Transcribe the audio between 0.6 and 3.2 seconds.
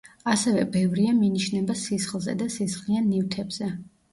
ბევრია მინიშნება სისხლზე და სისხლიან